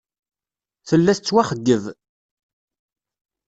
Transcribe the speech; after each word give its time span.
Tella 0.87 1.11
tettwaxeyyeb. 1.17 1.83